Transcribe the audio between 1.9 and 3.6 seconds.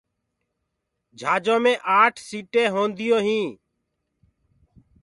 آٺ سيٚٽينٚ هونٚديونٚ